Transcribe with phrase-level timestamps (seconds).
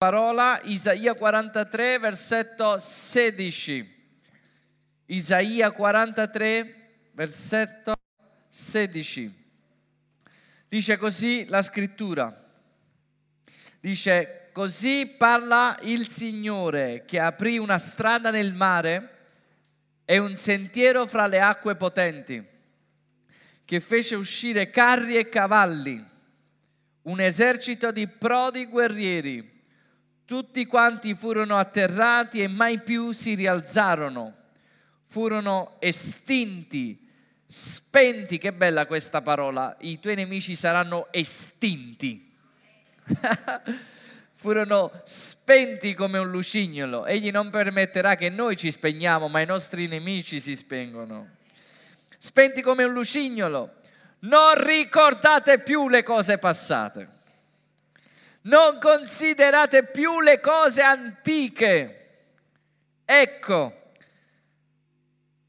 [0.00, 3.96] parola Isaia 43 versetto 16.
[5.04, 7.92] Isaia 43 versetto
[8.48, 9.34] 16.
[10.70, 12.34] Dice così la scrittura.
[13.78, 19.18] Dice così parla il Signore che aprì una strada nel mare
[20.06, 22.42] e un sentiero fra le acque potenti,
[23.66, 26.02] che fece uscire carri e cavalli,
[27.02, 29.58] un esercito di prodi guerrieri
[30.30, 34.32] tutti quanti furono atterrati e mai più si rialzarono,
[35.08, 37.04] furono estinti,
[37.48, 42.32] spenti, che bella questa parola, i tuoi nemici saranno estinti.
[44.36, 47.06] furono spenti come un lucignolo.
[47.06, 51.38] Egli non permetterà che noi ci spegniamo, ma i nostri nemici si spengono.
[52.18, 53.78] Spenti come un lucignolo.
[54.20, 57.18] Non ricordate più le cose passate
[58.42, 61.96] non considerate più le cose antiche.
[63.04, 63.92] Ecco,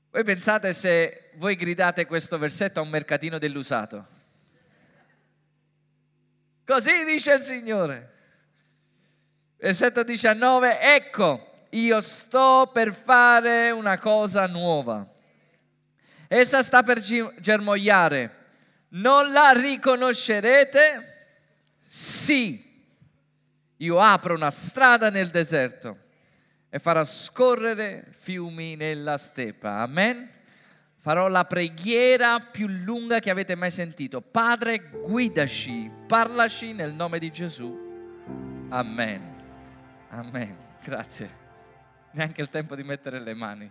[0.09, 4.07] voi pensate se voi gridate questo versetto a un mercatino dell'usato?
[6.65, 8.09] Così dice il Signore.
[9.57, 15.07] Versetto 19, ecco, io sto per fare una cosa nuova.
[16.27, 18.39] Essa sta per germogliare.
[18.89, 21.27] Non la riconoscerete?
[21.85, 22.70] Sì
[23.81, 25.97] io apro una strada nel deserto
[26.69, 29.79] e farò scorrere fiumi nella steppa.
[29.79, 30.29] Amen.
[30.99, 34.21] Farò la preghiera più lunga che avete mai sentito.
[34.21, 37.75] Padre, guidaci, parlaci nel nome di Gesù.
[38.69, 39.35] Amen.
[40.09, 40.57] Amen.
[40.83, 41.39] Grazie.
[42.11, 43.69] Neanche il tempo di mettere le mani.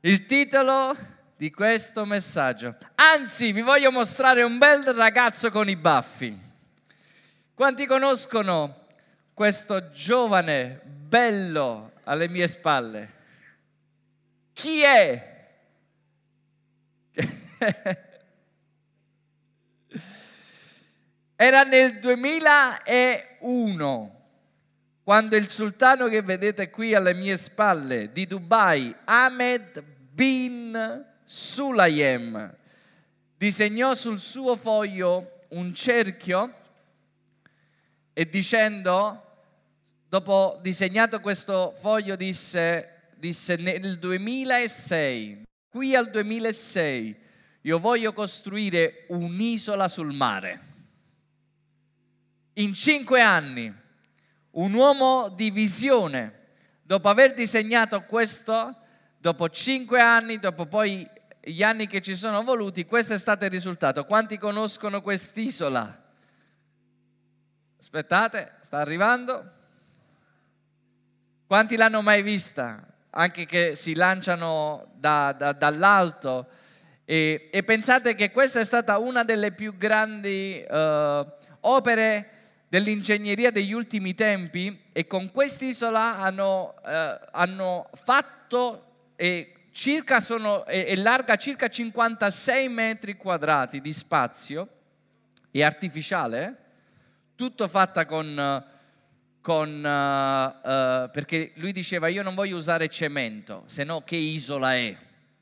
[0.00, 0.96] Il titolo
[1.36, 2.76] di questo messaggio.
[2.94, 6.46] Anzi, vi voglio mostrare un bel ragazzo con i baffi.
[7.58, 8.86] Quanti conoscono
[9.34, 13.12] questo giovane bello alle mie spalle?
[14.52, 15.48] Chi è?
[21.34, 24.22] Era nel 2001
[25.02, 32.56] quando il sultano che vedete qui alle mie spalle di Dubai, Ahmed bin Sulayem,
[33.36, 36.52] disegnò sul suo foglio un cerchio
[38.18, 39.22] e dicendo,
[40.08, 47.16] dopo disegnato questo foglio, disse, disse nel 2006, qui al 2006,
[47.60, 50.60] io voglio costruire un'isola sul mare.
[52.54, 53.72] In cinque anni,
[54.50, 56.46] un uomo di visione,
[56.82, 58.78] dopo aver disegnato questo,
[59.16, 61.08] dopo cinque anni, dopo poi
[61.40, 64.04] gli anni che ci sono voluti, questo è stato il risultato.
[64.06, 66.06] Quanti conoscono quest'isola?
[67.80, 69.52] Aspettate, sta arrivando.
[71.46, 72.84] Quanti l'hanno mai vista?
[73.10, 76.48] Anche che si lanciano da, da, dall'alto.
[77.04, 81.26] E, e, pensate che questa è stata una delle più grandi uh,
[81.60, 82.30] opere
[82.68, 90.84] dell'ingegneria degli ultimi tempi e con quest'isola hanno, uh, hanno fatto e circa sono, è,
[90.84, 94.68] è larga circa 56 metri quadrati di spazio,
[95.52, 96.66] è artificiale,
[97.38, 98.64] tutto fatta con,
[99.40, 104.74] con uh, uh, perché lui diceva io non voglio usare cemento, se no che isola
[104.74, 104.96] è?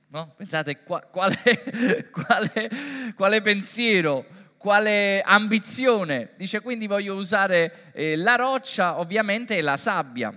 [0.08, 0.34] No?
[0.36, 1.38] Pensate qua, quale,
[2.12, 2.70] quale,
[3.16, 4.26] quale, pensiero,
[4.58, 6.32] quale ambizione.
[6.36, 10.30] Dice quindi voglio usare eh, la roccia ovviamente e la sabbia.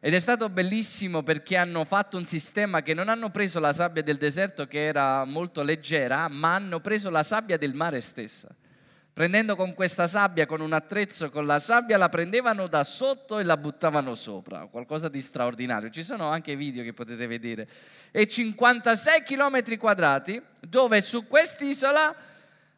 [0.00, 4.02] Ed è stato bellissimo perché hanno fatto un sistema che non hanno preso la sabbia
[4.02, 8.48] del deserto che era molto leggera, ma hanno preso la sabbia del mare stessa
[9.14, 13.44] prendendo con questa sabbia, con un attrezzo con la sabbia, la prendevano da sotto e
[13.44, 15.88] la buttavano sopra, qualcosa di straordinario.
[15.88, 17.68] Ci sono anche video che potete vedere.
[18.10, 22.12] E 56 km quadrati dove su quest'isola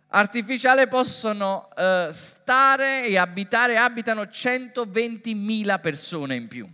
[0.09, 6.69] artificiale possono uh, stare e abitare, abitano 120.000 persone in più.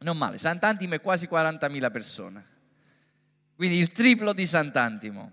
[0.00, 2.44] Non male, Sant'Antimo è quasi 40.000 persone,
[3.54, 5.32] quindi il triplo di Sant'Antimo.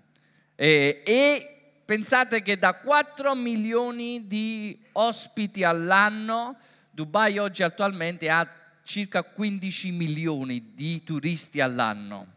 [0.54, 1.57] E, e
[1.88, 6.58] Pensate che da 4 milioni di ospiti all'anno,
[6.92, 8.46] Dubai oggi attualmente ha
[8.84, 12.28] circa 15 milioni di turisti all'anno.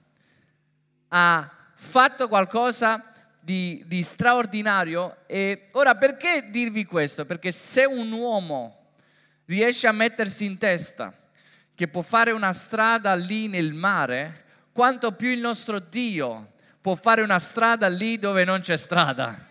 [1.08, 7.26] Ha fatto qualcosa di, di straordinario e ora perché dirvi questo?
[7.26, 8.92] Perché se un uomo
[9.46, 11.12] riesce a mettersi in testa
[11.74, 17.22] che può fare una strada lì nel mare, quanto più il nostro Dio può fare
[17.22, 19.48] una strada lì dove non c'è strada.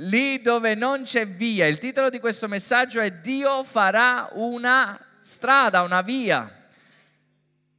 [0.00, 1.66] lì dove non c'è via.
[1.66, 6.50] Il titolo di questo messaggio è Dio farà una strada, una via.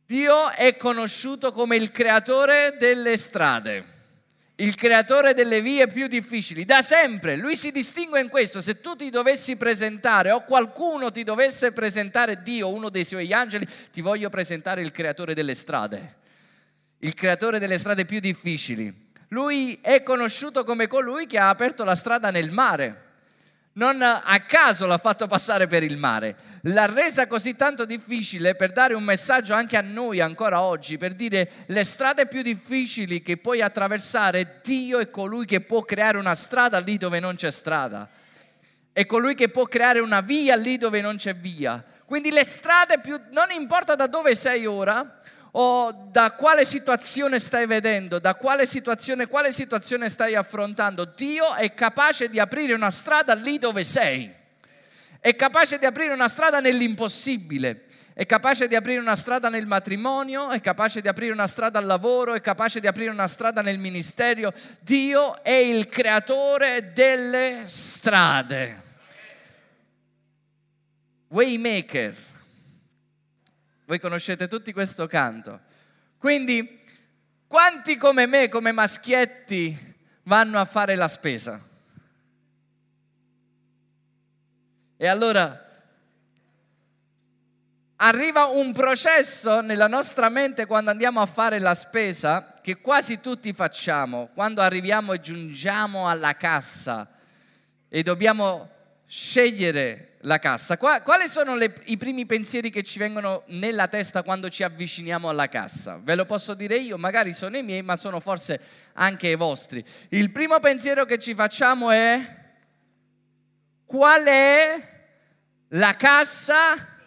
[0.06, 3.98] Dio è conosciuto come il creatore delle strade
[4.60, 7.36] il creatore delle vie più difficili, da sempre.
[7.36, 8.62] Lui si distingue in questo.
[8.62, 13.68] Se tu ti dovessi presentare o qualcuno ti dovesse presentare Dio, uno dei suoi angeli,
[13.92, 16.16] ti voglio presentare il creatore delle strade,
[17.00, 19.08] il creatore delle strade più difficili.
[19.30, 23.08] Lui è conosciuto come colui che ha aperto la strada nel mare
[23.80, 28.74] non a caso l'ha fatto passare per il mare, l'ha resa così tanto difficile per
[28.74, 33.38] dare un messaggio anche a noi ancora oggi, per dire le strade più difficili che
[33.38, 38.10] puoi attraversare, Dio è colui che può creare una strada lì dove non c'è strada,
[38.92, 41.82] è colui che può creare una via lì dove non c'è via.
[42.04, 45.20] Quindi le strade più, non importa da dove sei ora,
[45.52, 51.74] o da quale situazione stai vedendo, da quale situazione, quale situazione stai affrontando, Dio è
[51.74, 54.32] capace di aprire una strada lì dove sei.
[55.20, 57.86] È capace di aprire una strada nell'impossibile.
[58.14, 61.86] È capace di aprire una strada nel matrimonio, è capace di aprire una strada al
[61.86, 64.54] lavoro, è capace di aprire una strada nel ministero.
[64.82, 68.84] Dio è il creatore delle strade.
[71.30, 72.16] Waymaker
[73.90, 75.60] voi conoscete tutti questo canto.
[76.20, 76.80] Quindi,
[77.48, 79.96] quanti come me, come maschietti,
[80.26, 81.60] vanno a fare la spesa?
[84.96, 85.66] E allora
[87.96, 93.52] arriva un processo nella nostra mente quando andiamo a fare la spesa che quasi tutti
[93.54, 97.10] facciamo, quando arriviamo e giungiamo alla cassa
[97.88, 98.70] e dobbiamo
[99.08, 100.78] scegliere la cassa.
[100.78, 105.48] quali sono le, i primi pensieri che ci vengono nella testa quando ci avviciniamo alla
[105.48, 106.00] cassa?
[106.02, 108.60] Ve lo posso dire io, magari sono i miei, ma sono forse
[108.94, 109.84] anche i vostri.
[110.10, 112.38] Il primo pensiero che ci facciamo è
[113.86, 114.88] qual è
[115.70, 116.98] la cassa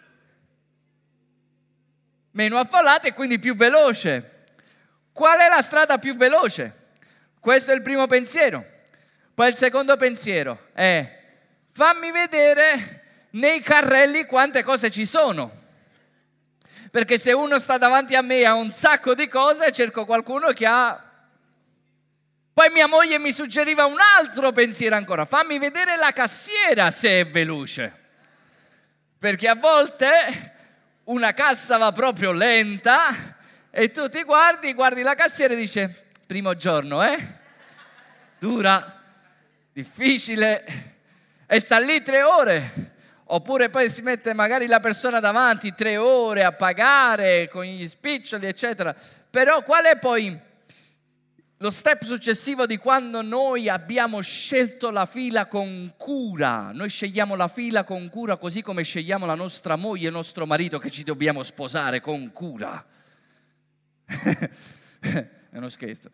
[2.31, 4.29] meno affollata e quindi più veloce?
[5.11, 6.81] Qual è la strada più veloce?
[7.39, 8.65] Questo è il primo pensiero.
[9.33, 11.21] Poi il secondo pensiero è
[11.71, 13.02] fammi vedere
[13.33, 15.61] nei carrelli quante cose ci sono.
[16.91, 20.65] Perché se uno sta davanti a me ha un sacco di cose, cerco qualcuno che
[20.65, 21.11] ha...
[22.53, 27.27] Poi mia moglie mi suggeriva un altro pensiero ancora, fammi vedere la cassiera se è
[27.27, 28.01] veloce.
[29.17, 30.51] Perché a volte
[31.05, 33.37] una cassa va proprio lenta
[33.71, 37.39] e tu ti guardi, guardi la cassiera e dice, primo giorno, eh?
[38.37, 39.01] Dura,
[39.71, 40.93] difficile,
[41.47, 42.92] e sta lì tre ore.
[43.33, 48.45] Oppure poi si mette magari la persona davanti tre ore a pagare con gli spiccioli,
[48.45, 48.95] eccetera.
[49.27, 50.39] Però qual è poi
[51.57, 56.69] lo step successivo di quando noi abbiamo scelto la fila con cura?
[56.73, 60.45] Noi scegliamo la fila con cura così come scegliamo la nostra moglie e il nostro
[60.45, 62.85] marito che ci dobbiamo sposare con cura.
[64.99, 65.27] è
[65.57, 66.11] uno scherzo.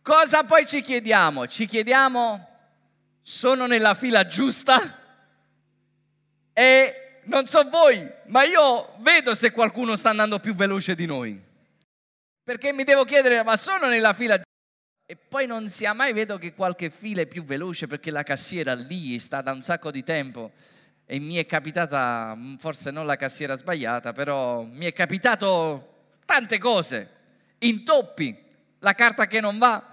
[0.00, 1.48] Cosa poi ci chiediamo?
[1.48, 2.50] Ci chiediamo
[3.22, 4.98] sono nella fila giusta
[6.52, 11.40] e non so voi, ma io vedo se qualcuno sta andando più veloce di noi.
[12.44, 14.50] Perché mi devo chiedere, ma sono nella fila giusta?
[15.06, 18.72] E poi non sia mai vedo che qualche fila è più veloce perché la cassiera
[18.74, 20.52] lì sta da un sacco di tempo
[21.04, 27.10] e mi è capitata, forse non la cassiera sbagliata, però mi è capitato tante cose,
[27.58, 28.36] intoppi,
[28.78, 29.91] la carta che non va,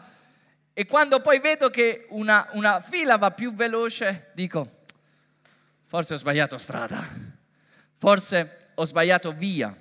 [0.80, 4.84] e quando poi vedo che una, una fila va più veloce, dico,
[5.84, 7.06] forse ho sbagliato strada,
[7.98, 9.76] forse ho sbagliato via.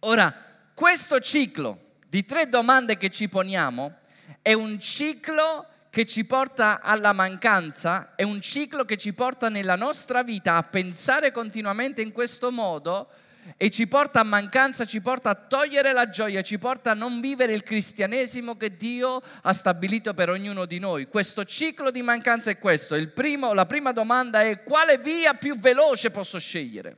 [0.00, 0.30] Ora,
[0.74, 3.94] questo ciclo di tre domande che ci poniamo
[4.42, 9.74] è un ciclo che ci porta alla mancanza, è un ciclo che ci porta nella
[9.74, 13.08] nostra vita a pensare continuamente in questo modo
[13.56, 17.20] e ci porta a mancanza, ci porta a togliere la gioia, ci porta a non
[17.20, 21.08] vivere il cristianesimo che Dio ha stabilito per ognuno di noi.
[21.08, 22.96] Questo ciclo di mancanza è questo.
[23.08, 26.96] Primo, la prima domanda è quale via più veloce posso scegliere?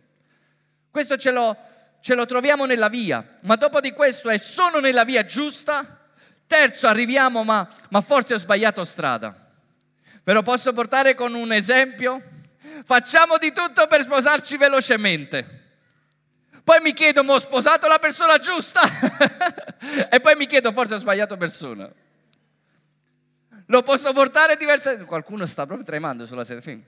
[0.90, 1.56] Questo ce lo,
[2.00, 5.98] ce lo troviamo nella via, ma dopo di questo è sono nella via giusta?
[6.46, 9.50] Terzo, arriviamo, ma, ma forse ho sbagliato strada.
[10.22, 12.20] Ve lo posso portare con un esempio?
[12.84, 15.60] Facciamo di tutto per sposarci velocemente
[16.64, 18.80] poi mi chiedo, ma ho sposato la persona giusta?
[20.10, 21.90] e poi mi chiedo, forse ho sbagliato persona.
[23.66, 25.04] Lo posso portare diverse...
[25.04, 26.78] Qualcuno sta proprio tremando sulla sedia.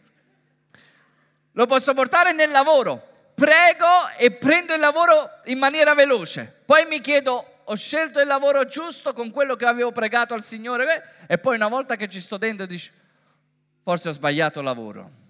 [1.52, 3.08] Lo posso portare nel lavoro.
[3.34, 6.62] Prego e prendo il lavoro in maniera veloce.
[6.64, 11.24] Poi mi chiedo, ho scelto il lavoro giusto con quello che avevo pregato al Signore
[11.26, 12.92] e poi una volta che ci sto dentro dici,
[13.82, 15.22] forse ho sbagliato lavoro.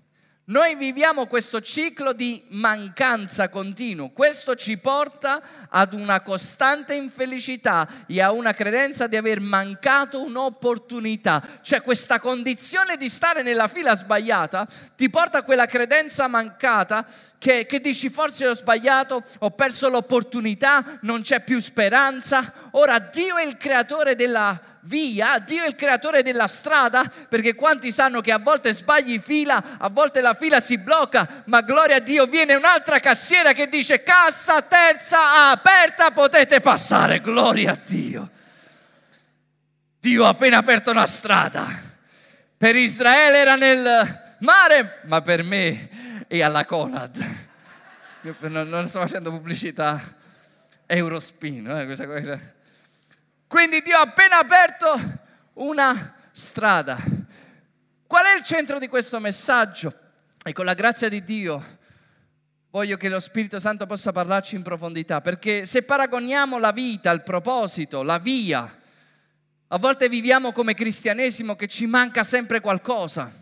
[0.47, 8.21] Noi viviamo questo ciclo di mancanza continuo, questo ci porta ad una costante infelicità e
[8.21, 14.69] a una credenza di aver mancato un'opportunità, cioè questa condizione di stare nella fila sbagliata
[14.95, 17.07] ti porta a quella credenza mancata
[17.39, 23.39] che, che dici forse ho sbagliato, ho perso l'opportunità, non c'è più speranza, ora Dio
[23.39, 28.33] è il creatore della via, Dio è il creatore della strada, perché quanti sanno che
[28.33, 32.55] a volte sbagli fila, a volte la fila si blocca, ma gloria a Dio viene
[32.55, 38.31] un'altra cassiera che dice cassa terza aperta, potete passare, gloria a Dio.
[40.01, 41.67] Dio ha appena aperto una strada.
[42.57, 47.25] Per Israele era nel mare, ma per me è alla Conad.
[48.23, 50.01] Io non sto facendo pubblicità
[50.87, 52.54] Eurospin, eh, questa cosa
[53.55, 55.01] quindi Dio ha appena aperto
[55.53, 56.99] una strada.
[58.05, 59.97] Qual è il centro di questo messaggio?
[60.43, 61.79] E con la grazia di Dio
[62.71, 67.23] voglio che lo Spirito Santo possa parlarci in profondità, perché se paragoniamo la vita, il
[67.23, 68.77] proposito, la via,
[69.69, 73.33] a volte viviamo come cristianesimo che ci manca sempre qualcosa,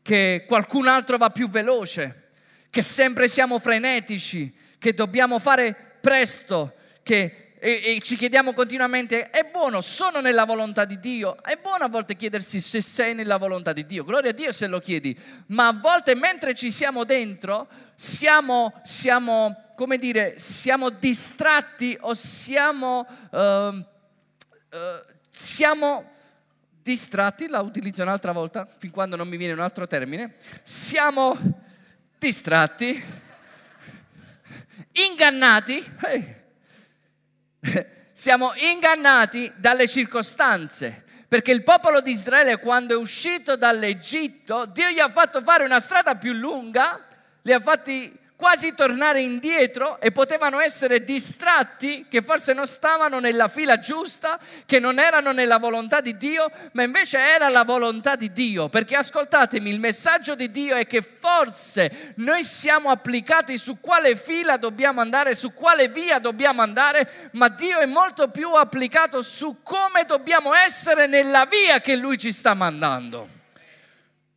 [0.00, 2.30] che qualcun altro va più veloce,
[2.70, 9.48] che sempre siamo frenetici, che dobbiamo fare presto, che e, e, ci chiediamo continuamente, è
[9.50, 11.42] buono, sono nella volontà di Dio?
[11.42, 14.66] È buono a volte chiedersi se sei nella volontà di Dio, gloria a Dio se
[14.66, 21.96] lo chiedi, ma a volte mentre ci siamo dentro siamo, siamo come dire, siamo distratti
[22.02, 23.82] o siamo, uh, uh,
[25.30, 26.10] siamo
[26.82, 31.34] distratti, la utilizzo un'altra volta, fin quando non mi viene un altro termine, siamo
[32.18, 33.02] distratti,
[34.92, 35.82] ingannati.
[36.02, 36.42] Hey
[38.12, 41.02] siamo ingannati dalle circostanze.
[41.26, 45.80] Perché il popolo di Israele quando è uscito dall'Egitto, Dio gli ha fatto fare una
[45.80, 47.04] strada più lunga,
[47.42, 53.48] li ha fatti quasi tornare indietro e potevano essere distratti che forse non stavano nella
[53.48, 58.32] fila giusta, che non erano nella volontà di Dio, ma invece era la volontà di
[58.32, 58.68] Dio.
[58.68, 64.56] Perché ascoltatemi, il messaggio di Dio è che forse noi siamo applicati su quale fila
[64.56, 70.04] dobbiamo andare, su quale via dobbiamo andare, ma Dio è molto più applicato su come
[70.06, 73.42] dobbiamo essere nella via che Lui ci sta mandando.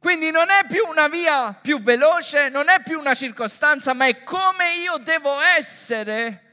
[0.07, 4.23] Quindi non è più una via più veloce, non è più una circostanza, ma è
[4.23, 6.43] come io devo essere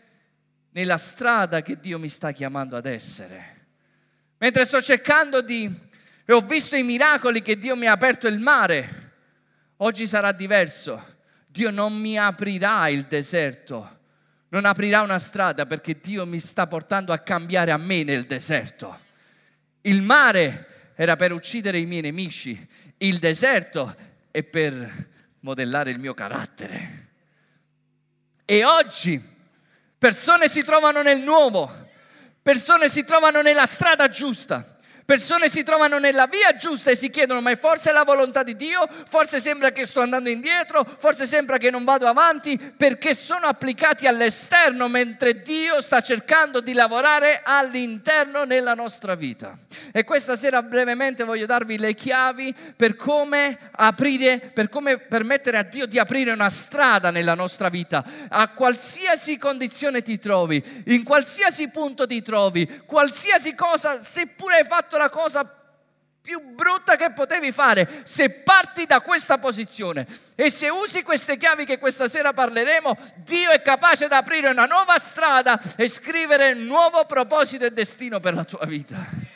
[0.70, 3.66] nella strada che Dio mi sta chiamando ad essere.
[4.38, 5.72] Mentre sto cercando di...
[6.24, 9.12] e ho visto i miracoli che Dio mi ha aperto il mare,
[9.76, 11.18] oggi sarà diverso.
[11.46, 14.00] Dio non mi aprirà il deserto,
[14.48, 18.98] non aprirà una strada perché Dio mi sta portando a cambiare a me nel deserto.
[19.82, 23.94] Il mare era per uccidere i miei nemici, il deserto
[24.30, 25.08] è per
[25.40, 27.08] modellare il mio carattere.
[28.44, 29.22] E oggi
[29.96, 31.70] persone si trovano nel nuovo,
[32.42, 34.73] persone si trovano nella strada giusta
[35.04, 38.56] Persone si trovano nella via giusta e si chiedono ma forse è la volontà di
[38.56, 42.56] Dio, forse sembra che sto andando indietro, forse sembra che non vado avanti?
[42.56, 49.58] Perché sono applicati all'esterno mentre Dio sta cercando di lavorare all'interno nella nostra vita.
[49.92, 55.62] E questa sera brevemente voglio darvi le chiavi per come aprire, per come permettere a
[55.62, 61.68] Dio di aprire una strada nella nostra vita, a qualsiasi condizione ti trovi, in qualsiasi
[61.68, 65.58] punto ti trovi, qualsiasi cosa, seppure hai fatto fatto la cosa
[66.20, 71.66] più brutta che potevi fare se parti da questa posizione e se usi queste chiavi
[71.66, 76.64] che questa sera parleremo, Dio è capace di aprire una nuova strada e scrivere un
[76.64, 79.32] nuovo proposito e destino per la tua vita.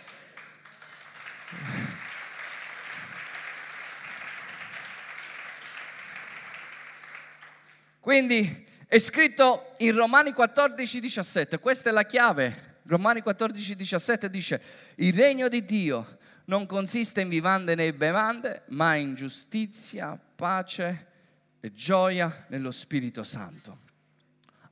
[8.00, 14.62] Quindi è scritto in Romani 14, 17, questa è la chiave Romani 14, 17 dice,
[14.96, 21.06] il regno di Dio non consiste in vivande né bevande, ma in giustizia, pace
[21.60, 23.80] e gioia nello Spirito Santo.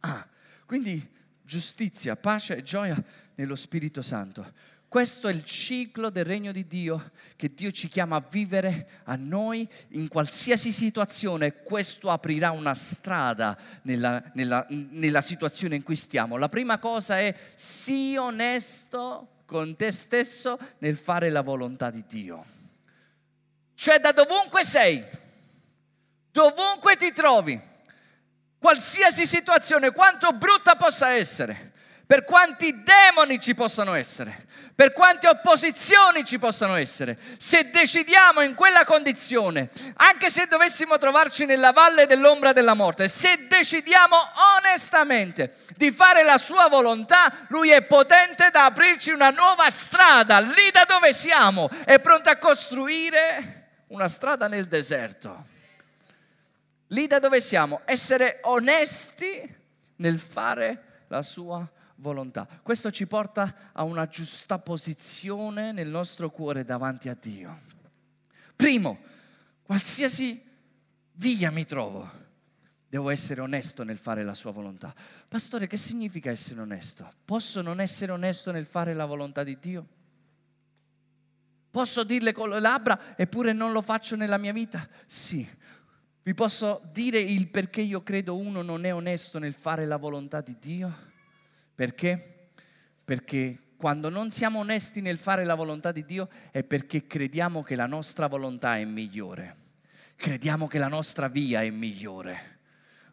[0.00, 0.26] Ah,
[0.64, 1.06] quindi
[1.42, 2.96] giustizia, pace e gioia
[3.34, 4.50] nello Spirito Santo.
[4.96, 9.14] Questo è il ciclo del regno di Dio che Dio ci chiama a vivere a
[9.14, 11.62] noi in qualsiasi situazione.
[11.62, 16.38] Questo aprirà una strada nella, nella, nella situazione in cui stiamo.
[16.38, 22.46] La prima cosa è sii onesto con te stesso nel fare la volontà di Dio.
[23.74, 25.04] Cioè da dovunque sei,
[26.32, 27.60] dovunque ti trovi,
[28.58, 31.74] qualsiasi situazione, quanto brutta possa essere,
[32.06, 34.46] per quanti demoni ci possano essere,
[34.76, 41.46] per quante opposizioni ci possano essere, se decidiamo in quella condizione, anche se dovessimo trovarci
[41.46, 44.16] nella valle dell'ombra della morte, se decidiamo
[44.56, 50.70] onestamente di fare la sua volontà, lui è potente da aprirci una nuova strada lì
[50.72, 55.54] da dove siamo, è pronto a costruire una strada nel deserto.
[56.90, 59.54] Lì da dove siamo, essere onesti
[59.96, 62.46] nel fare la sua volontà volontà.
[62.62, 67.60] Questo ci porta a una giusta posizione nel nostro cuore davanti a Dio.
[68.54, 68.98] Primo,
[69.62, 70.42] qualsiasi
[71.12, 72.10] via mi trovo,
[72.88, 74.94] devo essere onesto nel fare la sua volontà.
[75.28, 77.10] Pastore, che significa essere onesto?
[77.24, 79.86] Posso non essere onesto nel fare la volontà di Dio?
[81.70, 84.88] Posso dirle con le labbra eppure non lo faccio nella mia vita?
[85.06, 85.46] Sì.
[86.22, 90.40] Vi posso dire il perché io credo uno non è onesto nel fare la volontà
[90.40, 91.14] di Dio?
[91.76, 92.48] Perché?
[93.04, 97.76] Perché quando non siamo onesti nel fare la volontà di Dio è perché crediamo che
[97.76, 99.56] la nostra volontà è migliore,
[100.16, 102.54] crediamo che la nostra via è migliore.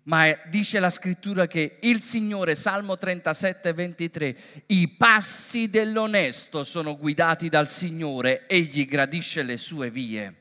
[0.04, 7.50] Ma dice la scrittura che il Signore, Salmo 37, 23, i passi dell'onesto sono guidati
[7.50, 10.36] dal Signore, egli gradisce le sue vie.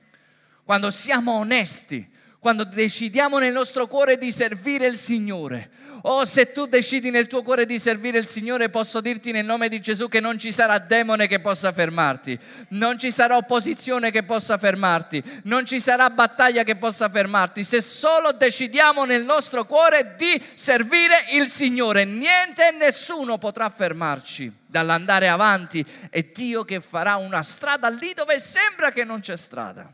[0.65, 2.09] Quando siamo onesti,
[2.41, 5.71] quando decidiamo nel nostro cuore di servire il Signore,
[6.05, 9.69] Oh, se tu decidi nel tuo cuore di servire il Signore, posso dirti nel nome
[9.69, 12.37] di Gesù che non ci sarà demone che possa fermarti,
[12.71, 17.63] non ci sarà opposizione che possa fermarti, non ci sarà battaglia che possa fermarti.
[17.63, 24.53] Se solo decidiamo nel nostro cuore di servire il Signore, niente e nessuno potrà fermarci
[24.67, 25.87] dall'andare avanti.
[26.11, 29.89] È Dio che farà una strada lì dove sembra che non c'è strada,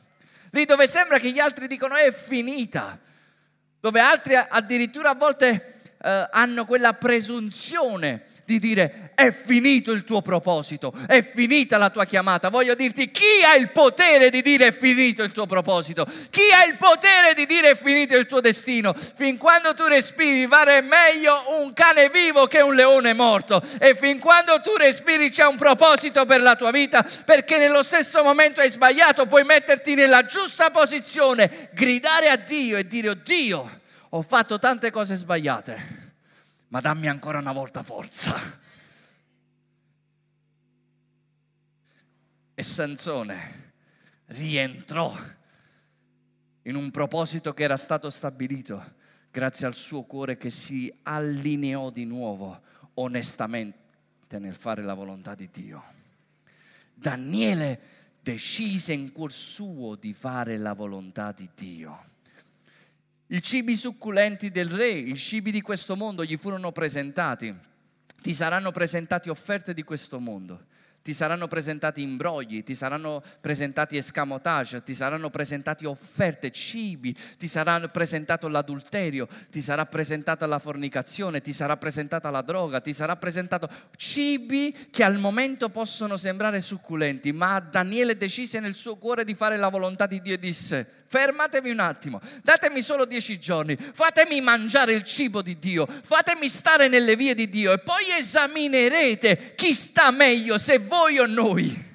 [0.52, 2.98] lì dove sembra che gli altri dicono è finita,
[3.78, 10.22] dove altri addirittura a volte eh, hanno quella presunzione di dire è finito il tuo
[10.22, 12.48] proposito, è finita la tua chiamata.
[12.48, 16.64] Voglio dirti chi ha il potere di dire è finito il tuo proposito, chi ha
[16.64, 18.94] il potere di dire è finito il tuo destino.
[18.94, 24.18] Fin quando tu respiri vale meglio un cane vivo che un leone morto e fin
[24.18, 28.70] quando tu respiri c'è un proposito per la tua vita perché nello stesso momento hai
[28.70, 33.14] sbagliato puoi metterti nella giusta posizione, gridare a Dio e dire oh
[34.10, 36.12] ho fatto tante cose sbagliate,
[36.68, 38.34] ma dammi ancora una volta forza.
[42.54, 43.72] E Sansone
[44.26, 45.14] rientrò
[46.62, 48.96] in un proposito che era stato stabilito
[49.30, 52.60] grazie al suo cuore che si allineò di nuovo
[52.94, 55.82] onestamente nel fare la volontà di Dio.
[56.92, 57.80] Daniele
[58.20, 62.07] decise in cuor suo di fare la volontà di Dio.
[63.28, 67.54] I cibi succulenti del re, i cibi di questo mondo gli furono presentati.
[68.20, 70.66] Ti saranno presentati offerte di questo mondo
[71.08, 77.80] ti saranno presentati imbrogli, ti saranno presentati escamotage, ti saranno presentati offerte, cibi, ti sarà
[77.88, 83.70] presentato l'adulterio, ti sarà presentata la fornicazione, ti sarà presentata la droga, ti sarà presentato
[83.96, 89.56] cibi che al momento possono sembrare succulenti, ma Daniele decise nel suo cuore di fare
[89.56, 94.92] la volontà di Dio e disse fermatevi un attimo, datemi solo dieci giorni, fatemi mangiare
[94.92, 100.10] il cibo di Dio, fatemi stare nelle vie di Dio e poi esaminerete chi sta
[100.10, 101.86] meglio, se voi o noi.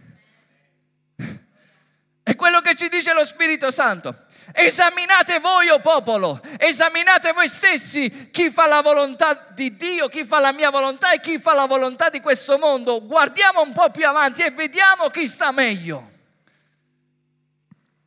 [2.23, 4.25] È quello che ci dice lo Spirito Santo.
[4.55, 10.25] Esaminate voi, o oh popolo, esaminate voi stessi chi fa la volontà di Dio, chi
[10.25, 13.05] fa la mia volontà e chi fa la volontà di questo mondo.
[13.05, 16.12] Guardiamo un po' più avanti e vediamo chi sta meglio.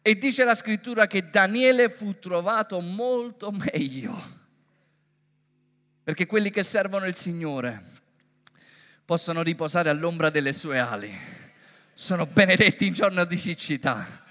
[0.07, 4.17] E dice la scrittura che Daniele fu trovato molto meglio.
[6.05, 7.83] Perché quelli che servono il Signore
[9.05, 11.13] possono riposare all'ombra delle sue ali.
[11.93, 14.25] Sono benedetti in giorno di siccità.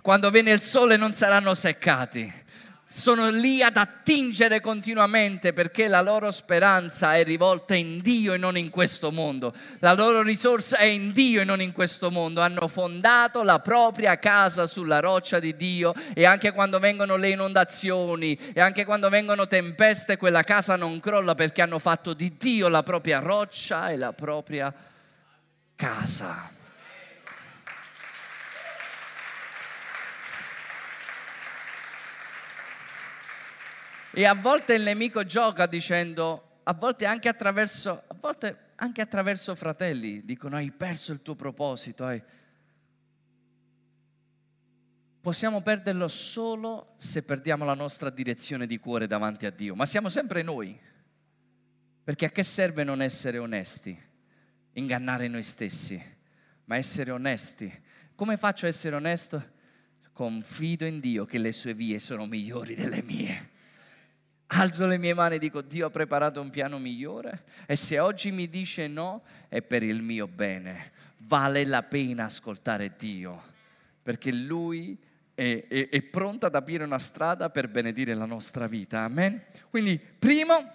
[0.00, 2.32] Quando viene il sole non saranno seccati
[2.90, 8.56] sono lì ad attingere continuamente perché la loro speranza è rivolta in Dio e non
[8.56, 9.52] in questo mondo.
[9.80, 12.40] La loro risorsa è in Dio e non in questo mondo.
[12.40, 18.34] Hanno fondato la propria casa sulla roccia di Dio e anche quando vengono le inondazioni
[18.54, 22.82] e anche quando vengono tempeste, quella casa non crolla perché hanno fatto di Dio la
[22.82, 24.74] propria roccia e la propria
[25.76, 26.56] casa.
[34.12, 39.54] E a volte il nemico gioca dicendo, a volte anche attraverso, a volte anche attraverso
[39.54, 42.04] fratelli, dicono hai perso il tuo proposito.
[42.04, 42.22] Hai...
[45.20, 50.08] Possiamo perderlo solo se perdiamo la nostra direzione di cuore davanti a Dio, ma siamo
[50.08, 50.78] sempre noi.
[52.04, 53.98] Perché a che serve non essere onesti?
[54.72, 56.02] Ingannare noi stessi,
[56.64, 57.70] ma essere onesti.
[58.14, 59.56] Come faccio a essere onesto?
[60.12, 63.56] Confido in Dio che le sue vie sono migliori delle mie.
[64.50, 68.32] Alzo le mie mani e dico Dio ha preparato un piano migliore e se oggi
[68.32, 70.92] mi dice no è per il mio bene.
[71.18, 73.42] Vale la pena ascoltare Dio
[74.02, 74.98] perché Lui
[75.34, 79.00] è, è, è pronto ad aprire una strada per benedire la nostra vita.
[79.00, 79.44] Amen.
[79.68, 80.72] Quindi, primo,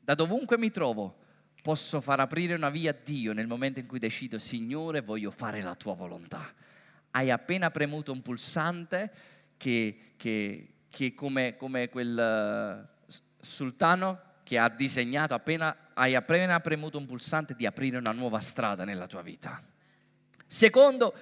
[0.00, 1.16] da dovunque mi trovo,
[1.62, 5.62] posso far aprire una via a Dio nel momento in cui decido, Signore, voglio fare
[5.62, 6.44] la tua volontà.
[7.12, 9.10] Hai appena premuto un pulsante
[9.56, 12.86] che, che, che come, come quel
[13.40, 18.84] sultano che ha disegnato, appena, hai appena premuto un pulsante di aprire una nuova strada
[18.84, 19.62] nella tua vita.
[20.46, 21.14] Secondo,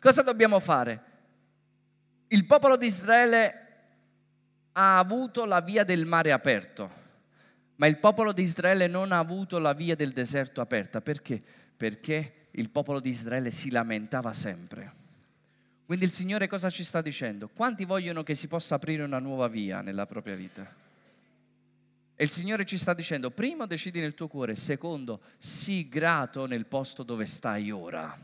[0.00, 1.02] cosa dobbiamo fare?
[2.28, 3.66] Il popolo di Israele
[4.72, 6.98] ha avuto la via del mare aperto,
[7.76, 11.00] ma il popolo di Israele non ha avuto la via del deserto aperta.
[11.00, 11.42] Perché?
[11.76, 14.98] Perché il popolo di Israele si lamentava sempre.
[15.86, 17.48] Quindi il Signore cosa ci sta dicendo?
[17.48, 20.88] Quanti vogliono che si possa aprire una nuova via nella propria vita?
[22.20, 26.66] E il Signore ci sta dicendo, primo decidi nel tuo cuore, secondo, sii grato nel
[26.66, 28.14] posto dove stai ora.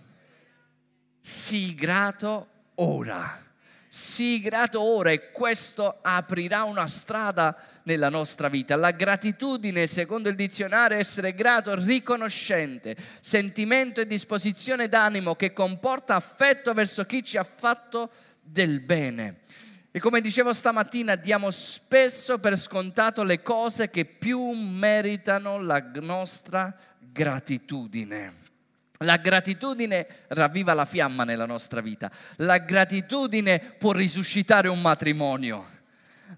[1.18, 3.42] Sii grato ora.
[3.88, 8.76] Sii grato ora e questo aprirà una strada nella nostra vita.
[8.76, 16.16] La gratitudine, secondo il dizionario, è essere grato, riconoscente, sentimento e disposizione d'animo che comporta
[16.16, 18.10] affetto verso chi ci ha fatto
[18.42, 19.38] del bene.
[19.96, 26.76] E come dicevo stamattina, diamo spesso per scontato le cose che più meritano la nostra
[26.98, 28.34] gratitudine.
[28.98, 32.10] La gratitudine ravviva la fiamma nella nostra vita.
[32.36, 35.64] La gratitudine può risuscitare un matrimonio.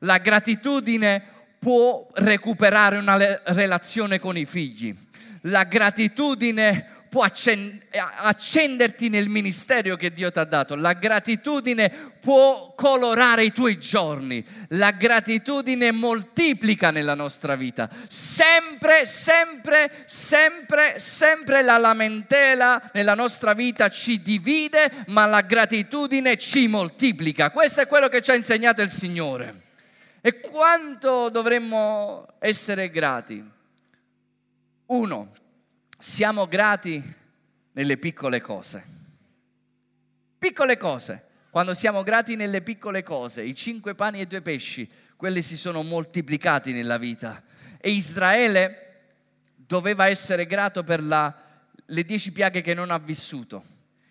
[0.03, 1.25] La gratitudine
[1.59, 3.17] può recuperare una
[3.47, 4.97] relazione con i figli.
[5.43, 10.75] La gratitudine può accenderti nel ministero che Dio ti ha dato.
[10.75, 11.91] La gratitudine
[12.21, 14.45] può colorare i tuoi giorni.
[14.71, 17.89] La gratitudine moltiplica nella nostra vita.
[18.09, 26.69] Sempre, sempre, sempre, sempre la lamentela nella nostra vita ci divide, ma la gratitudine ci
[26.69, 27.51] moltiplica.
[27.51, 29.63] Questo è quello che ci ha insegnato il Signore.
[30.21, 33.43] E quanto dovremmo essere grati?
[34.87, 35.33] Uno,
[35.99, 37.03] siamo grati
[37.73, 38.85] nelle piccole cose.
[40.39, 41.25] Piccole cose.
[41.51, 45.83] Quando siamo grati nelle piccole cose, i cinque pani e due pesci, quelli si sono
[45.83, 47.43] moltiplicati nella vita.
[47.81, 48.85] E Israele
[49.57, 51.35] doveva essere grato per la,
[51.85, 53.65] le dieci piaghe che non ha vissuto.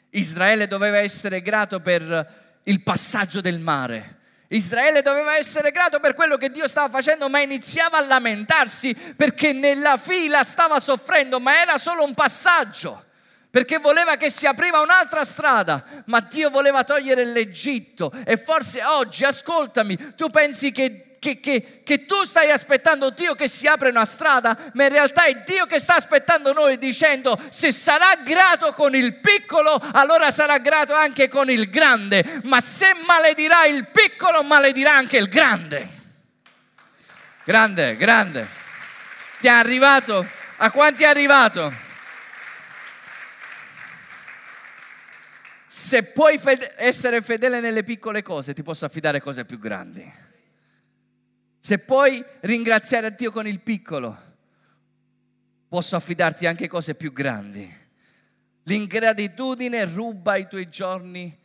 [0.09, 4.16] Israele doveva essere grato per il passaggio del mare.
[4.49, 9.51] Israele doveva essere grato per quello che Dio stava facendo, ma iniziava a lamentarsi perché
[9.51, 13.05] nella fila stava soffrendo, ma era solo un passaggio
[13.49, 18.11] perché voleva che si apriva un'altra strada, ma Dio voleva togliere l'Egitto.
[18.23, 23.47] E forse oggi, ascoltami, tu pensi che che, che, che, tu stai aspettando Dio che
[23.47, 27.71] si apre una strada, ma in realtà è Dio che sta aspettando noi dicendo se
[27.71, 33.65] sarà grato con il piccolo, allora sarà grato anche con il grande, ma se maledirà
[33.65, 35.95] il piccolo, maledirà anche il grande.
[37.43, 38.47] Grande, grande.
[39.39, 40.25] Ti è arrivato?
[40.57, 41.71] A quanti è arrivato?
[45.67, 50.25] Se puoi fede- essere fedele nelle piccole cose, ti posso affidare cose più grandi.
[51.67, 54.17] Se puoi ringraziare Dio con il piccolo,
[55.67, 57.69] posso affidarti anche cose più grandi.
[58.63, 61.37] L'ingratitudine ruba i tuoi giorni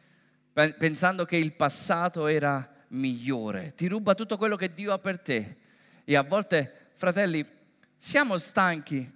[0.53, 5.57] pensando che il passato era migliore, ti ruba tutto quello che Dio ha per te.
[6.05, 7.45] E a volte, fratelli,
[7.99, 9.13] siamo stanchi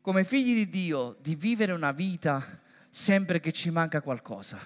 [0.00, 2.44] come figli di Dio di vivere una vita
[2.90, 4.58] sempre che ci manca qualcosa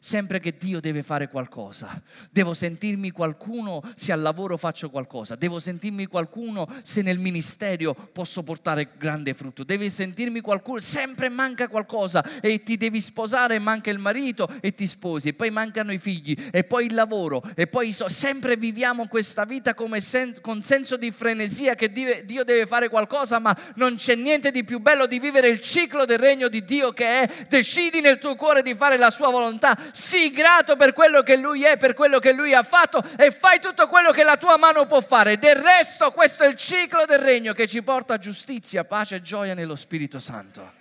[0.00, 2.02] sempre che Dio deve fare qualcosa.
[2.30, 5.34] Devo sentirmi qualcuno se al lavoro faccio qualcosa.
[5.34, 9.64] Devo sentirmi qualcuno se nel ministero posso portare grande frutto.
[9.64, 14.86] Devi sentirmi qualcuno, sempre manca qualcosa e ti devi sposare manca il marito e ti
[14.86, 19.06] sposi e poi mancano i figli e poi il lavoro e poi so, sempre viviamo
[19.06, 24.14] questa vita sen- con senso di frenesia che Dio deve fare qualcosa ma non c'è
[24.14, 28.00] niente di più bello di vivere il ciclo del regno di Dio che è decidi
[28.00, 31.76] nel tuo cuore di fare la sua volontà sii grato per quello che Lui è,
[31.76, 35.00] per quello che Lui ha fatto e fai tutto quello che la tua mano può
[35.00, 35.38] fare.
[35.38, 39.54] Del resto questo è il ciclo del regno che ci porta giustizia, pace e gioia
[39.54, 40.72] nello Spirito Santo,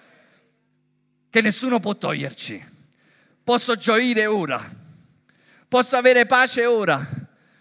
[1.29, 2.75] che nessuno può toglierci.
[3.43, 4.61] Posso gioire ora,
[5.67, 6.99] posso avere pace ora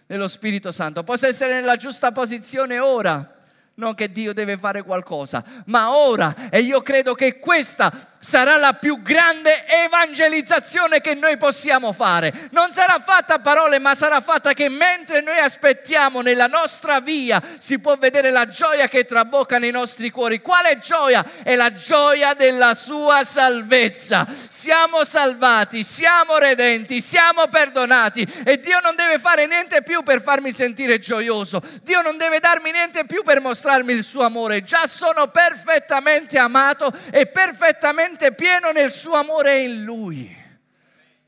[0.07, 3.35] nello Spirito Santo, posso essere nella giusta posizione ora
[3.77, 6.49] non che Dio deve fare qualcosa, ma ora.
[6.49, 12.33] E io credo che questa sarà la più grande evangelizzazione che noi possiamo fare.
[12.51, 17.41] Non sarà fatta a parole, ma sarà fatta che mentre noi aspettiamo nella nostra via
[17.59, 20.41] si può vedere la gioia che trabocca nei nostri cuori.
[20.41, 21.25] Quale gioia?
[21.43, 24.25] È la gioia della sua salvezza.
[24.49, 30.51] Siamo salvati, siamo redenti, siamo perdonati e Dio non deve fare niente più per farmi
[30.51, 31.61] sentire gioioso.
[31.83, 34.63] Dio non deve darmi niente più per mostrarmi il suo amore.
[34.63, 40.33] Già sono perfettamente amato e perfettamente pieno nel suo amore in Lui.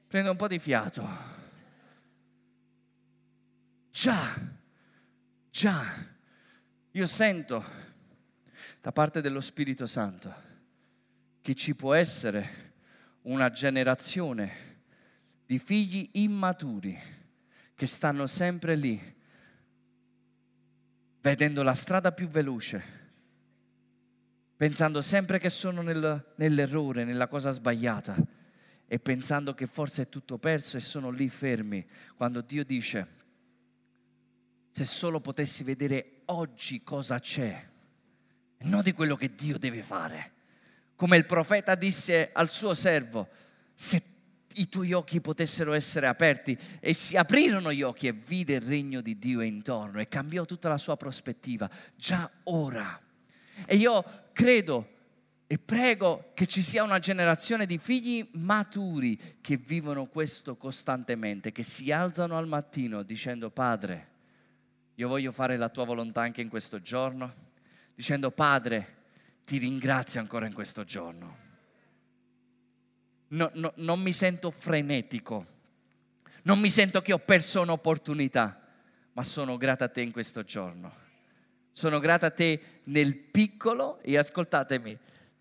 [0.07, 1.07] Prendo un po' di fiato.
[3.91, 4.33] Già,
[5.49, 5.83] già,
[6.91, 7.65] io sento
[8.81, 10.47] da parte dello Spirito Santo
[11.41, 12.73] che ci può essere
[13.23, 14.67] una generazione
[15.45, 16.97] di figli immaturi
[17.75, 19.15] che stanno sempre lì,
[21.21, 22.98] vedendo la strada più veloce,
[24.59, 28.13] pensando sempre che sono nel, nell'errore, nella cosa sbagliata
[28.85, 33.07] e pensando che forse è tutto perso e sono lì fermi, quando Dio dice,
[34.69, 37.65] se solo potessi vedere oggi cosa c'è,
[38.63, 40.33] non di quello che Dio deve fare
[40.99, 43.29] come il profeta disse al suo servo,
[43.73, 44.03] se
[44.55, 48.99] i tuoi occhi potessero essere aperti e si aprirono gli occhi e vide il regno
[48.99, 53.01] di Dio intorno e cambiò tutta la sua prospettiva, già ora.
[53.65, 54.87] E io credo
[55.47, 61.63] e prego che ci sia una generazione di figli maturi che vivono questo costantemente, che
[61.63, 64.07] si alzano al mattino dicendo Padre,
[64.95, 67.33] io voglio fare la tua volontà anche in questo giorno,
[67.93, 68.95] dicendo Padre,
[69.43, 71.37] ti ringrazio ancora in questo giorno.
[73.29, 75.45] No, no, non mi sento frenetico,
[76.43, 78.57] non mi sento che ho perso un'opportunità,
[79.11, 80.98] ma sono grata a te in questo giorno.
[81.79, 84.99] Sono grata a te nel piccolo e ascoltatemi,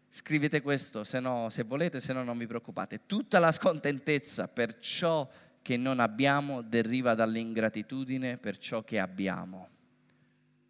[0.09, 3.07] scrivete questo, se, no, se volete, se no non vi preoccupate.
[3.07, 5.29] Tutta la scontentezza per ciò
[5.61, 9.69] che non abbiamo deriva dall'ingratitudine per ciò che abbiamo.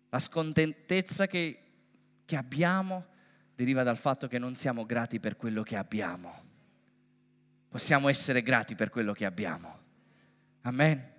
[0.08, 1.58] La scontentezza che,
[2.24, 3.04] che abbiamo
[3.54, 6.44] deriva dal fatto che non siamo grati per quello che abbiamo.
[7.68, 9.78] Possiamo essere grati per quello che abbiamo.
[10.62, 11.16] Amen.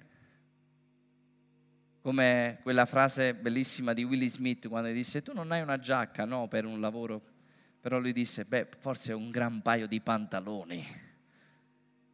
[2.02, 6.48] Come quella frase bellissima di Willie Smith quando disse tu non hai una giacca, no,
[6.48, 7.22] per un lavoro,
[7.82, 10.86] però lui disse, beh, forse un gran paio di pantaloni.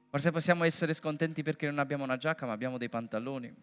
[0.09, 3.53] Forse possiamo essere scontenti perché non abbiamo una giacca, ma abbiamo dei pantaloni.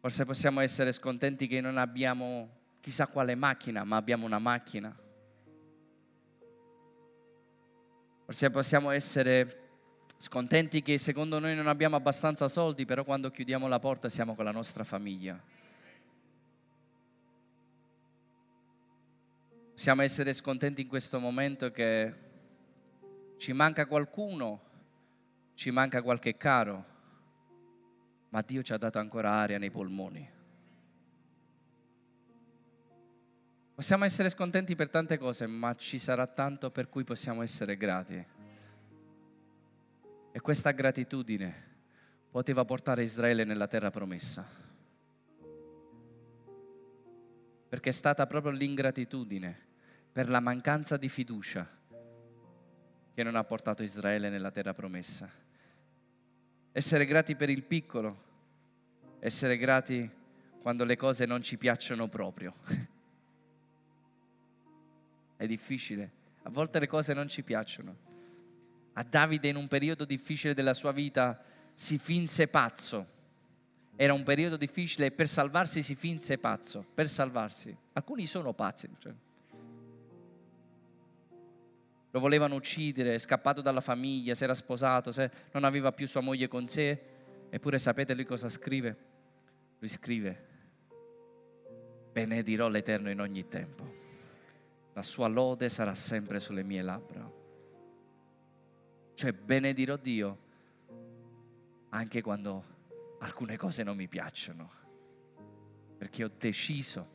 [0.00, 4.94] Forse possiamo essere scontenti che non abbiamo chissà quale macchina, ma abbiamo una macchina.
[8.26, 9.63] Forse possiamo essere
[10.18, 14.44] scontenti che secondo noi non abbiamo abbastanza soldi, però quando chiudiamo la porta siamo con
[14.44, 15.40] la nostra famiglia.
[19.72, 22.14] Possiamo essere scontenti in questo momento che
[23.36, 24.62] ci manca qualcuno,
[25.54, 26.84] ci manca qualche caro,
[28.30, 30.30] ma Dio ci ha dato ancora aria nei polmoni.
[33.74, 38.24] Possiamo essere scontenti per tante cose, ma ci sarà tanto per cui possiamo essere grati.
[40.36, 41.72] E questa gratitudine
[42.28, 44.44] poteva portare Israele nella terra promessa.
[47.68, 49.58] Perché è stata proprio l'ingratitudine
[50.10, 51.68] per la mancanza di fiducia
[53.14, 55.42] che non ha portato Israele nella terra promessa
[56.76, 58.22] essere grati per il piccolo,
[59.20, 60.10] essere grati
[60.60, 62.52] quando le cose non ci piacciono proprio.
[65.36, 66.10] È difficile,
[66.42, 68.13] a volte le cose non ci piacciono.
[68.94, 71.42] A Davide in un periodo difficile della sua vita
[71.74, 73.12] si finse pazzo.
[73.96, 77.76] Era un periodo difficile e per salvarsi si finse pazzo, per salvarsi.
[77.92, 78.88] Alcuni sono pazzi.
[78.98, 79.12] Cioè
[82.14, 85.12] lo volevano uccidere, è scappato dalla famiglia, si era sposato,
[85.50, 87.02] non aveva più sua moglie con sé.
[87.50, 88.96] Eppure sapete lui cosa scrive?
[89.80, 90.46] Lui scrive,
[92.12, 93.94] benedirò l'Eterno in ogni tempo,
[94.92, 97.42] la sua lode sarà sempre sulle mie labbra.
[99.14, 100.38] Cioè benedirò Dio
[101.90, 102.64] anche quando
[103.20, 104.70] alcune cose non mi piacciono,
[105.96, 107.12] perché ho deciso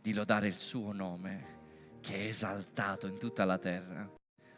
[0.00, 1.52] di lodare il suo nome
[2.00, 4.10] che è esaltato in tutta la terra.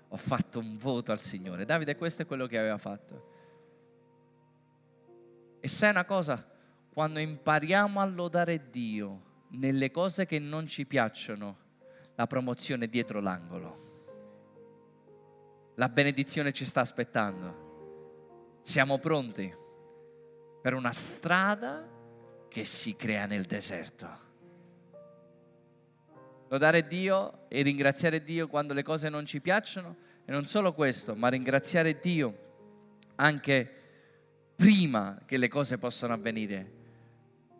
[0.09, 1.65] Ho fatto un voto al Signore.
[1.65, 3.35] Davide questo è quello che aveva fatto.
[5.61, 6.45] E sai una cosa?
[6.93, 11.57] Quando impariamo a lodare Dio nelle cose che non ci piacciono,
[12.15, 13.96] la promozione è dietro l'angolo.
[15.77, 18.59] La benedizione ci sta aspettando.
[18.63, 19.55] Siamo pronti
[20.63, 21.87] per una strada
[22.49, 24.25] che si crea nel deserto.
[26.49, 31.15] Lodare Dio e ringraziare Dio quando le cose non ci piacciono e non solo questo,
[31.15, 32.45] ma ringraziare Dio
[33.17, 33.71] anche
[34.57, 36.76] prima che le cose possano avvenire.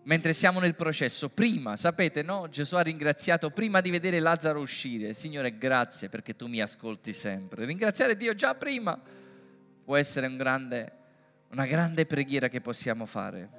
[0.07, 2.49] Mentre siamo nel processo, prima, sapete, no?
[2.49, 5.15] Gesù ha ringraziato prima di vedere Lazzaro uscire.
[5.15, 7.65] Signore, grazie perché tu mi ascolti sempre.
[7.65, 8.97] Ringraziare Dio già prima
[9.85, 10.93] può essere un grande,
[11.51, 13.51] una grande preghiera che possiamo fare.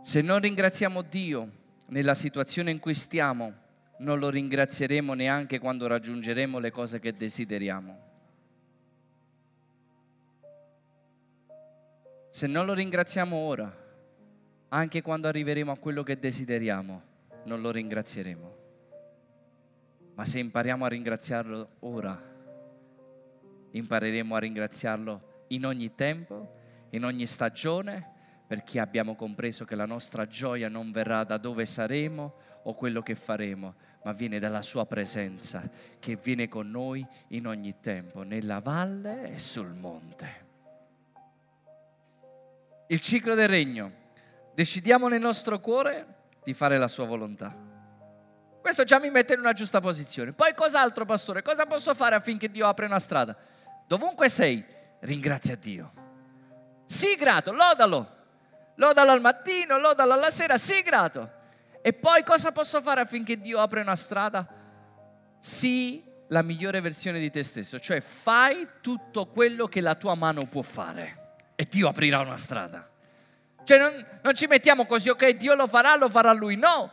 [0.00, 1.60] Se non ringraziamo Dio
[1.92, 3.52] nella situazione in cui stiamo,
[3.98, 8.10] non lo ringrazieremo neanche quando raggiungeremo le cose che desideriamo.
[12.30, 13.70] Se non lo ringraziamo ora,
[14.68, 17.02] anche quando arriveremo a quello che desideriamo,
[17.44, 18.56] non lo ringrazieremo.
[20.14, 22.18] Ma se impariamo a ringraziarlo ora,
[23.70, 26.54] impareremo a ringraziarlo in ogni tempo,
[26.90, 28.11] in ogni stagione
[28.52, 32.34] perché abbiamo compreso che la nostra gioia non verrà da dove saremo
[32.64, 35.62] o quello che faremo, ma viene dalla sua presenza
[35.98, 40.44] che viene con noi in ogni tempo, nella valle e sul monte.
[42.88, 43.90] Il ciclo del regno.
[44.54, 47.56] Decidiamo nel nostro cuore di fare la sua volontà.
[48.60, 50.32] Questo già mi mette in una giusta posizione.
[50.32, 51.40] Poi cos'altro, pastore?
[51.40, 53.34] Cosa posso fare affinché Dio apra una strada?
[53.86, 54.62] Dovunque sei,
[55.00, 55.92] ringrazia Dio.
[56.84, 58.20] Sii grato, lodalo
[58.76, 61.40] lodalo al mattino, lodalo alla sera, sii grato.
[61.82, 64.46] E poi cosa posso fare affinché Dio apra una strada?
[65.40, 70.46] Sii la migliore versione di te stesso, cioè fai tutto quello che la tua mano
[70.46, 72.88] può fare e Dio aprirà una strada.
[73.64, 76.56] Cioè non, non ci mettiamo così, ok, Dio lo farà, lo farà lui.
[76.56, 76.90] No,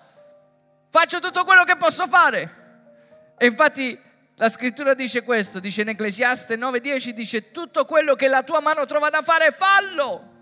[0.89, 2.57] faccio tutto quello che posso fare.
[3.37, 3.97] E infatti
[4.35, 8.85] la scrittura dice questo, dice in Ecclesiaste 9:10, dice tutto quello che la tua mano
[8.85, 10.37] trova da fare, fallo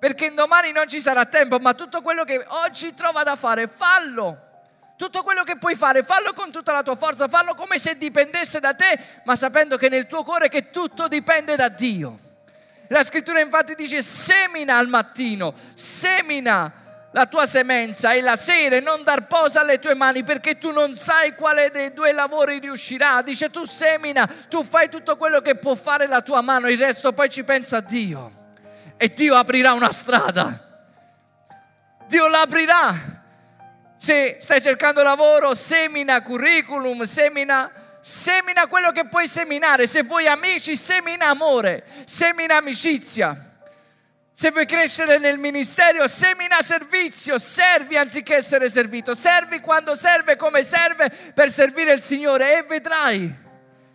[0.00, 4.48] perché domani non ci sarà tempo, ma tutto quello che oggi trova da fare, fallo.
[4.96, 8.60] Tutto quello che puoi fare, fallo con tutta la tua forza, fallo come se dipendesse
[8.60, 12.18] da te, ma sapendo che nel tuo cuore che tutto dipende da Dio.
[12.88, 16.72] La scrittura infatti dice semina al mattino, semina
[17.12, 20.96] la tua semenza e la sera non dar posa alle tue mani perché tu non
[20.96, 23.20] sai quale dei due lavori riuscirà.
[23.20, 27.12] Dice tu semina, tu fai tutto quello che può fare la tua mano, il resto
[27.12, 28.38] poi ci pensa Dio
[29.02, 30.84] e Dio aprirà una strada.
[32.06, 32.94] Dio l'aprirà.
[33.96, 39.86] Se stai cercando lavoro, semina curriculum, semina, semina quello che puoi seminare.
[39.86, 43.62] Se vuoi amici, semina amore, semina amicizia.
[44.34, 50.62] Se vuoi crescere nel ministero, semina servizio, servi anziché essere servito, servi quando serve, come
[50.62, 53.34] serve per servire il Signore e vedrai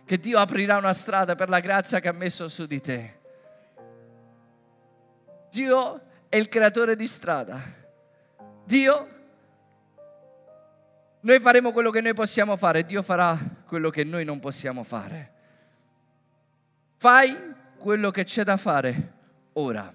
[0.04, 3.15] che Dio aprirà una strada per la grazia che ha messo su di te.
[5.56, 7.58] Dio è il creatore di strada.
[8.66, 9.08] Dio,
[11.20, 15.32] noi faremo quello che noi possiamo fare, Dio farà quello che noi non possiamo fare.
[16.98, 19.14] Fai quello che c'è da fare
[19.54, 19.90] ora.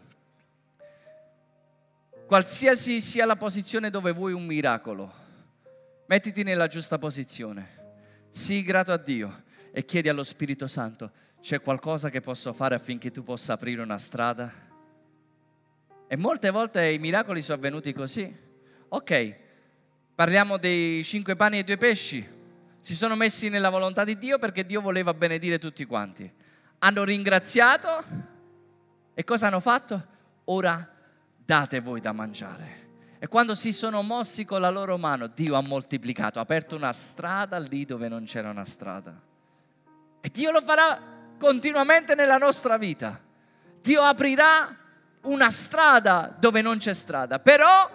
[2.26, 5.14] Qualsiasi sia la posizione dove vuoi un miracolo,
[6.08, 8.30] mettiti nella giusta posizione.
[8.32, 13.12] Sii grato a Dio e chiedi allo Spirito Santo, c'è qualcosa che posso fare affinché
[13.12, 14.70] tu possa aprire una strada?
[16.12, 18.36] E molte volte i miracoli sono avvenuti così.
[18.90, 19.36] Ok,
[20.14, 22.28] parliamo dei cinque pani e due pesci.
[22.82, 26.30] Si sono messi nella volontà di Dio perché Dio voleva benedire tutti quanti.
[26.80, 28.04] Hanno ringraziato
[29.14, 30.06] e cosa hanno fatto?
[30.44, 30.86] Ora
[31.38, 32.90] date voi da mangiare.
[33.18, 36.92] E quando si sono mossi con la loro mano, Dio ha moltiplicato, ha aperto una
[36.92, 39.18] strada lì dove non c'era una strada.
[40.20, 41.02] E Dio lo farà
[41.40, 43.18] continuamente nella nostra vita.
[43.82, 44.76] Dio aprirà
[45.24, 47.90] una strada dove non c'è strada, però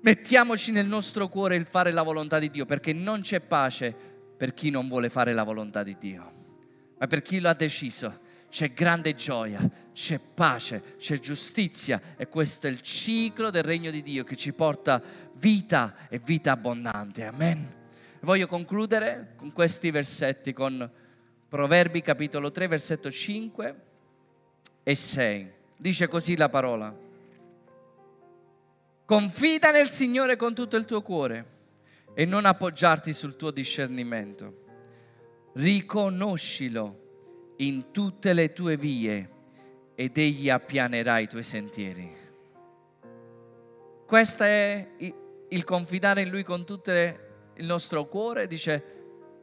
[0.00, 3.94] mettiamoci nel nostro cuore il fare la volontà di Dio, perché non c'è pace
[4.36, 6.32] per chi non vuole fare la volontà di Dio,
[6.98, 9.60] ma per chi lo ha deciso c'è grande gioia,
[9.92, 14.52] c'è pace, c'è giustizia e questo è il ciclo del regno di Dio che ci
[14.52, 15.02] porta
[15.34, 17.24] vita e vita abbondante.
[17.24, 17.76] Amen.
[18.20, 20.90] Voglio concludere con questi versetti, con
[21.48, 23.74] Proverbi capitolo 3, versetto 5
[24.82, 25.52] e 6.
[25.80, 26.92] Dice così la parola.
[29.04, 31.56] Confida nel Signore con tutto il tuo cuore
[32.14, 34.64] e non appoggiarti sul tuo discernimento.
[35.54, 39.30] Riconoscilo in tutte le tue vie
[39.94, 42.12] ed egli appianerà i tuoi sentieri.
[44.04, 44.88] Questo è
[45.48, 48.48] il confidare in Lui con tutto il nostro cuore.
[48.48, 48.82] Dice,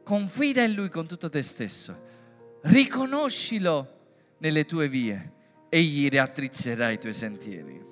[0.04, 1.98] confida in Lui con tutto te stesso.
[2.60, 3.94] Riconoscilo
[4.38, 5.32] nelle tue vie.
[5.76, 7.84] Egli raddrizzerà i tuoi sentieri.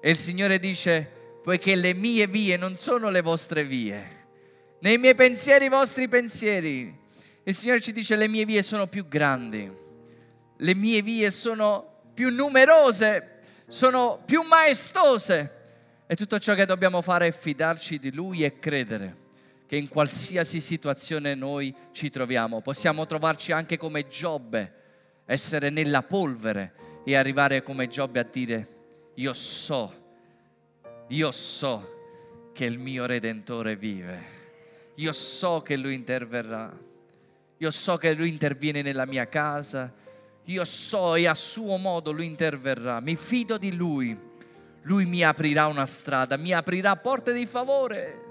[0.00, 1.08] E il Signore dice,
[1.44, 4.24] poiché le mie vie non sono le vostre vie,
[4.80, 6.92] nei miei pensieri i vostri pensieri.
[7.44, 9.70] Il Signore ci dice, le mie vie sono più grandi,
[10.56, 15.52] le mie vie sono più numerose, sono più maestose.
[16.08, 19.24] E tutto ciò che dobbiamo fare è fidarci di Lui e credere
[19.68, 22.62] che in qualsiasi situazione noi ci troviamo.
[22.62, 24.85] Possiamo trovarci anche come Giobbe,
[25.26, 26.72] essere nella polvere
[27.04, 28.68] e arrivare come Giobbe a dire
[29.14, 29.92] io so,
[31.08, 31.94] io so
[32.52, 34.22] che il mio Redentore vive,
[34.94, 36.76] io so che Lui interverrà,
[37.56, 39.92] io so che Lui interviene nella mia casa,
[40.44, 44.16] io so e a suo modo Lui interverrà, mi fido di Lui,
[44.82, 48.22] Lui mi aprirà una strada, mi aprirà porte di favore,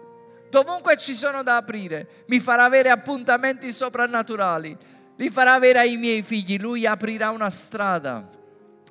[0.49, 4.77] dovunque ci sono da aprire, mi farà avere appuntamenti soprannaturali,
[5.17, 8.29] li farà avere ai miei figli, Lui aprirà una strada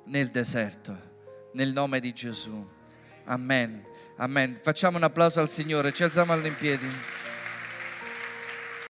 [0.05, 1.13] nel deserto
[1.53, 2.65] nel nome di Gesù.
[3.25, 3.83] Amen.
[4.17, 4.57] Amen.
[4.61, 6.87] Facciamo un applauso al Signore, ci alziamo in piedi.